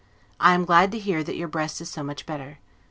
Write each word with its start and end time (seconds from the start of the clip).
I 0.39 0.55
am 0.55 0.65
glad 0.65 0.91
to 0.93 0.97
hear 0.97 1.23
that 1.23 1.35
your 1.37 1.47
breast 1.47 1.79
is 1.79 1.87
so 1.87 2.01
much 2.01 2.25
better. 2.25 2.57